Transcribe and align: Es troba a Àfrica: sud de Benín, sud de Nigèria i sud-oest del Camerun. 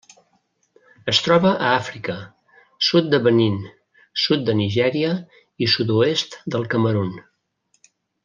Es 1.11 1.19
troba 1.25 1.49
a 1.65 1.73
Àfrica: 1.81 2.15
sud 2.87 3.11
de 3.11 3.19
Benín, 3.27 3.59
sud 4.23 4.47
de 4.49 4.57
Nigèria 4.63 5.13
i 5.67 5.69
sud-oest 5.75 6.39
del 6.57 6.67
Camerun. 6.73 7.13